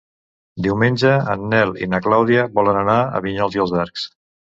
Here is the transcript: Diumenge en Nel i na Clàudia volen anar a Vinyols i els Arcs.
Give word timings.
Diumenge 0.67 1.11
en 1.33 1.43
Nel 1.51 1.73
i 1.87 1.87
na 1.91 1.99
Clàudia 2.05 2.47
volen 2.55 2.79
anar 2.81 2.97
a 3.19 3.21
Vinyols 3.27 3.59
i 3.59 3.63
els 3.67 3.75
Arcs. 3.83 4.09